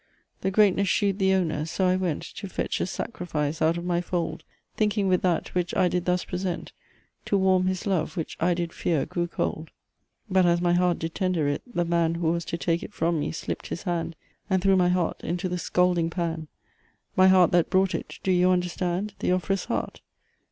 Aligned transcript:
The 0.39 0.49
greatness 0.49 0.87
shew'd 0.87 1.19
the 1.19 1.35
owner. 1.35 1.63
So 1.63 1.85
I 1.85 1.95
went 1.95 2.23
To 2.23 2.49
fetch 2.49 2.81
a 2.81 2.87
sacrifice 2.87 3.61
out 3.61 3.77
of 3.77 3.85
my 3.85 4.01
fold, 4.01 4.43
Thinking 4.75 5.07
with 5.07 5.21
that, 5.21 5.53
which 5.53 5.75
I 5.75 5.87
did 5.89 6.05
thus 6.05 6.25
present, 6.25 6.71
To 7.25 7.37
warm 7.37 7.67
his 7.67 7.85
love, 7.85 8.17
which, 8.17 8.35
I 8.39 8.55
did 8.55 8.73
fear, 8.73 9.05
grew 9.05 9.27
cold. 9.27 9.69
But 10.27 10.47
as 10.47 10.59
my 10.59 10.73
heart 10.73 10.97
did 10.97 11.13
tender 11.13 11.47
it, 11.47 11.61
the 11.71 11.85
man 11.85 12.15
Who 12.15 12.31
was 12.31 12.45
to 12.45 12.57
take 12.57 12.81
it 12.81 12.93
from 12.95 13.19
me, 13.19 13.31
slipt 13.31 13.67
his 13.67 13.83
hand, 13.83 14.15
And 14.49 14.63
threw 14.63 14.75
my 14.75 14.89
heart 14.89 15.21
into 15.23 15.47
the 15.47 15.59
scalding 15.59 16.09
pan; 16.09 16.47
My 17.15 17.27
heart 17.27 17.51
that 17.51 17.69
brought 17.69 17.93
it 17.93 18.17
(do 18.23 18.31
you 18.31 18.49
understand?) 18.49 19.13
The 19.19 19.31
offerer's 19.31 19.65
heart. 19.65 20.01